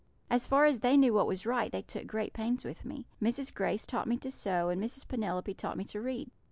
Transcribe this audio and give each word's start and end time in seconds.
As 0.31 0.47
far 0.47 0.65
as 0.65 0.79
they 0.79 0.97
knew 0.97 1.13
what 1.13 1.27
was 1.27 1.45
right, 1.45 1.71
they 1.71 1.83
took 1.83 2.07
great 2.07 2.33
pains 2.33 2.65
with 2.65 2.83
me. 2.83 3.05
Mrs. 3.21 3.53
Grace 3.53 3.85
taught 3.85 4.07
me 4.07 4.17
to 4.17 4.31
sew, 4.31 4.69
and 4.69 4.81
Mrs. 4.81 5.07
Penelope 5.07 5.53
taught 5.53 5.77
me 5.77 5.83
to 5.83 6.01
read. 6.01 6.31